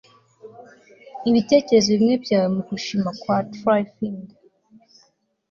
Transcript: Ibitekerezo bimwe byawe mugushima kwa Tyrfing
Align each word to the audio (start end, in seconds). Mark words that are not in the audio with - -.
Ibitekerezo 1.29 1.87
bimwe 1.95 2.15
byawe 2.23 2.47
mugushima 2.55 3.09
kwa 3.21 3.37
Tyrfing 3.53 4.23